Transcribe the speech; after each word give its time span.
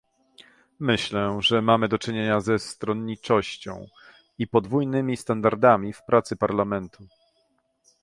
Myślę, 0.79 1.37
że 1.41 1.61
mamy 1.61 1.87
do 1.87 1.97
czynienia 1.97 2.39
ze 2.39 2.59
stronniczością 2.59 3.85
i 4.37 4.47
podwójnymi 4.47 5.17
standardami 5.17 5.93
w 5.93 6.03
pracy 6.03 6.35
Parlamentu 6.35 7.03